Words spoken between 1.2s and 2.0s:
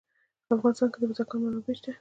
منابع شته.